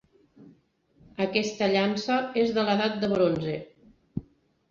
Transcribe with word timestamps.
Aquesta 1.25 1.67
llança 1.75 2.17
és 2.45 2.49
de 2.55 2.63
l'Edat 2.69 2.97
de 3.03 3.09
Bronze 3.13 3.59